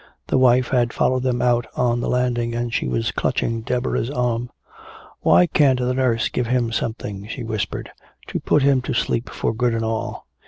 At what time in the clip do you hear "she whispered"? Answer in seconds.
7.27-7.91